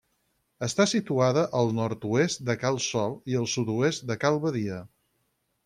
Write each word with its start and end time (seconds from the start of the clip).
Està 0.67 0.87
situada 0.91 1.43
al 1.59 1.69
nord-oest 1.81 2.43
de 2.49 2.57
Cal 2.63 2.81
Sol 2.87 3.13
i 3.35 3.39
al 3.43 3.47
sud-oest 3.57 4.09
de 4.13 4.19
Cal 4.25 4.41
Badia. 4.49 4.83